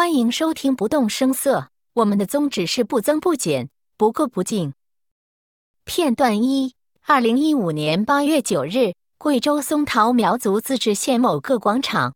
[0.00, 1.68] 欢迎收听不动声色。
[1.92, 3.68] 我们的宗旨是不增不减，
[3.98, 4.72] 不垢不净。
[5.84, 12.14] 片段一：二零一五年八月九日，贵州松桃苗族自治县某个广场。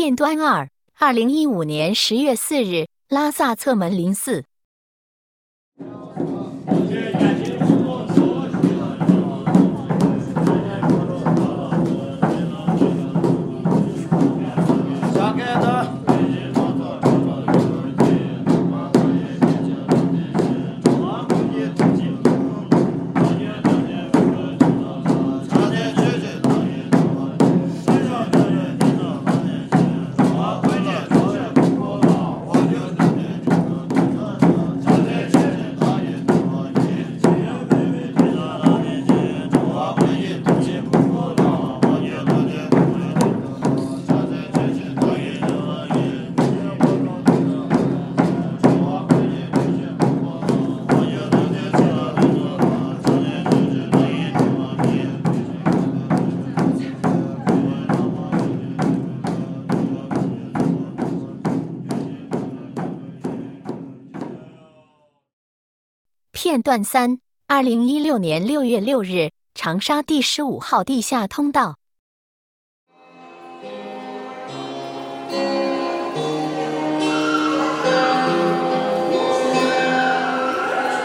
[0.00, 4.46] 片段二：二零一五年十月四日，拉萨侧门林寺。
[66.50, 71.76] 片段三：二零一六年六月六日，长沙第十五号地下通道。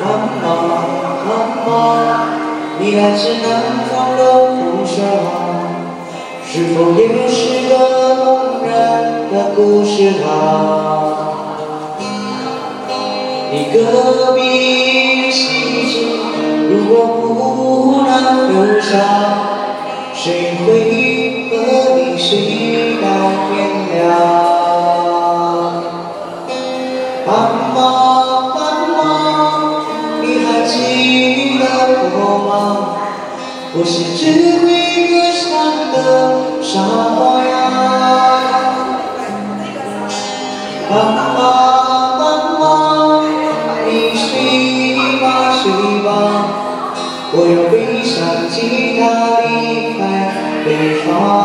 [0.00, 0.46] 妈妈，
[1.26, 1.30] 妈
[1.66, 1.68] 妈，
[2.78, 5.02] 你来自南方的风沙，
[6.46, 8.70] 是否也是个动人
[9.32, 10.28] 的故事啊？
[13.54, 14.40] 你隔壁
[16.68, 18.10] 如果不能
[18.52, 18.90] 留下，
[20.14, 20.68] 谁会
[21.50, 21.52] 和
[21.96, 22.28] 你睡
[23.00, 23.04] 到
[23.48, 23.50] 天
[23.94, 24.00] 亮？
[27.26, 27.28] 妈
[27.74, 27.78] 妈，
[28.54, 28.58] 妈
[28.96, 29.00] 妈，
[30.20, 30.74] 你还记
[31.58, 31.60] 得
[32.14, 32.16] 我
[32.48, 32.50] 吗？
[33.74, 34.20] 我是只
[34.60, 34.68] 会
[35.08, 35.42] 歌唱
[35.92, 35.96] 的
[36.62, 36.70] 傻
[37.16, 37.50] 瓜呀。
[40.90, 40.92] 妈
[41.34, 41.40] 妈，
[47.34, 51.41] 我要背上吉他离开北方。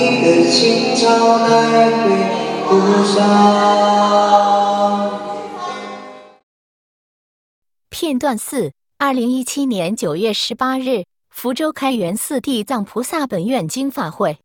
[0.00, 2.08] 你的青草带回
[2.66, 3.20] 故乡。
[7.90, 14.38] 片段四：二零一七年九月十八日，福州开元寺地藏菩萨本愿经法会。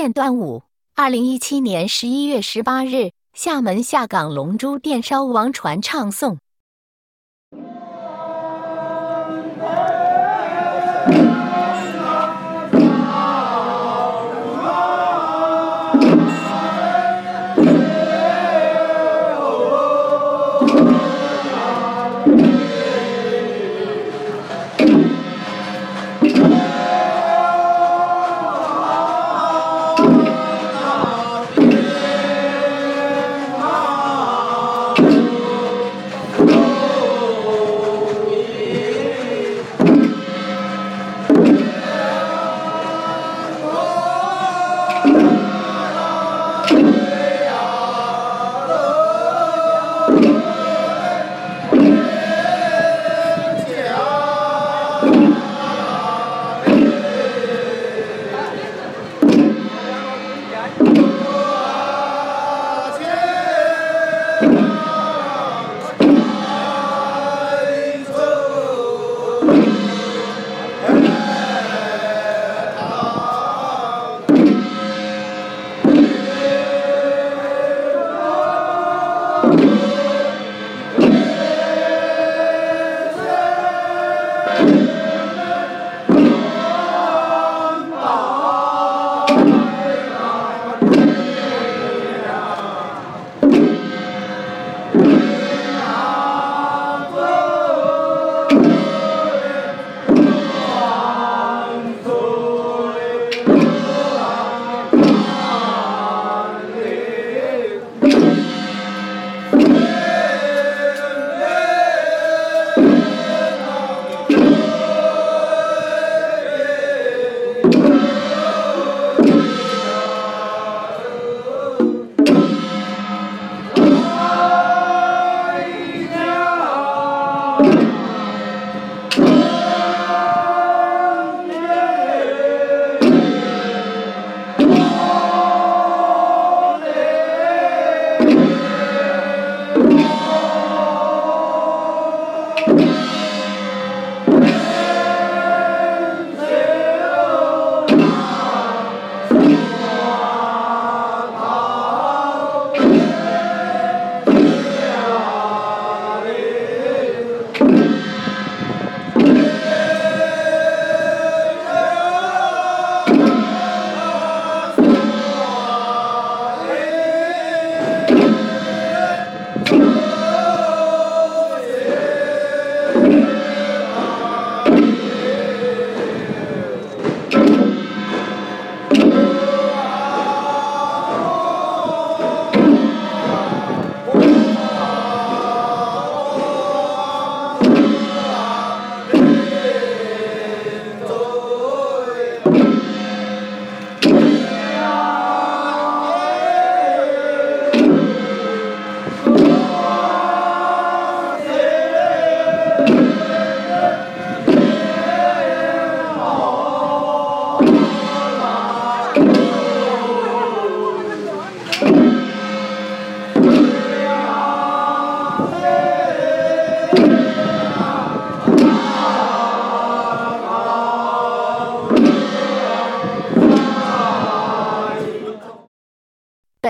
[0.00, 0.62] 现端午：
[0.94, 6.38] 二零一七年十一月十八日，厦门下港龙珠电烧王传唱诵。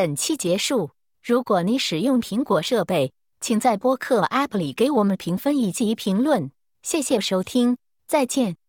[0.00, 0.92] 本期结束。
[1.22, 6.50] 如果你使用苹果设备，请在播客 App 里给我们评分以及评论。
[6.82, 7.76] 谢谢收听，
[8.06, 8.59] 再见。